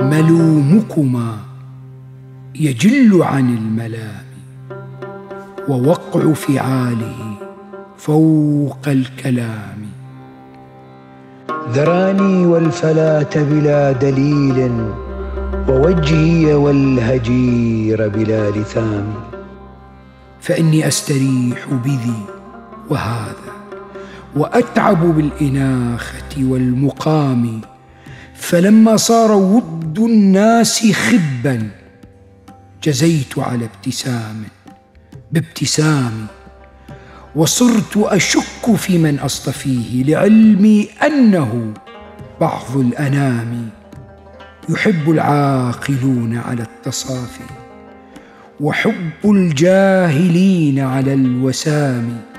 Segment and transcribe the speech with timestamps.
[0.00, 1.36] ملومكما
[2.54, 4.24] يجل عن الملام
[5.68, 7.36] ووقع فعاله
[7.98, 9.80] فوق الكلام.
[11.72, 14.70] ذراني والفلاة بلا دليل
[15.68, 19.14] ووجهي والهجير بلا لثام.
[20.40, 22.22] فإني أستريح بذي
[22.90, 23.59] وهذا.
[24.36, 27.60] وأتعب بالإناخة والمقام
[28.34, 31.70] فلما صار ود الناس خبا
[32.82, 34.42] جزيت على ابتسام
[35.32, 36.26] بابتسامي
[37.36, 41.74] وصرت أشك في من أصطفيه لعلمي أنه
[42.40, 43.68] بعض الأنام
[44.68, 47.44] يحب العاقلون على التصافي
[48.60, 52.29] وحب الجاهلين على الوسام.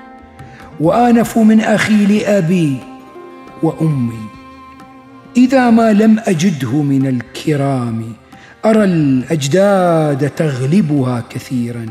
[0.79, 2.77] وآنف من أخي لأبي
[3.63, 4.21] وأمي.
[5.37, 8.13] إذا ما لم أجده من الكرام
[8.65, 11.85] أرى الأجداد تغلبها كثيرا.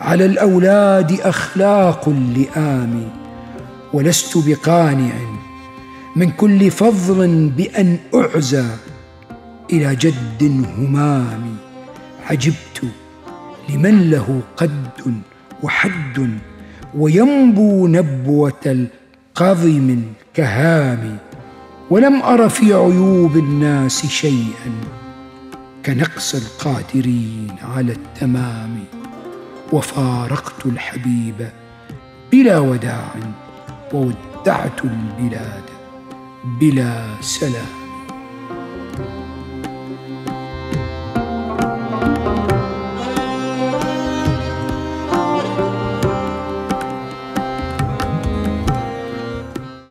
[0.00, 3.10] على الأولاد أخلاق اللئام
[3.92, 5.12] ولست بقانع.
[6.16, 8.66] من كل فضل بأن أعزى
[9.72, 11.56] إلى جد همام.
[12.30, 12.82] عجبت
[13.68, 15.16] لمن له قد
[15.62, 16.38] وحد.
[16.94, 21.16] وينبو نبوة القضم الكهام
[21.90, 24.72] ولم أر في عيوب الناس شيئا
[25.86, 28.84] كنقص القادرين على التمام.
[29.72, 31.48] وفارقت الحبيب
[32.32, 33.14] بلا وداع
[33.92, 35.64] وودعت البلاد
[36.60, 37.81] بلا سلام.